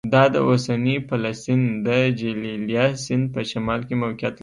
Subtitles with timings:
[0.13, 1.89] دا د اوسني فلسطین د
[2.19, 4.39] جلیلیه سیند په شمال کې موقعیت لري